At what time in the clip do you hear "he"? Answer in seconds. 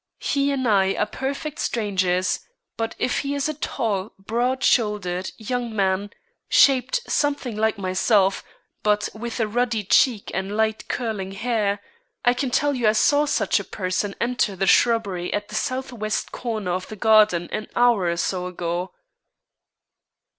0.17-0.49, 3.19-3.35